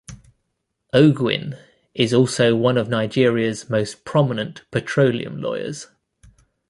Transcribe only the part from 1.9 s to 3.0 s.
is also one of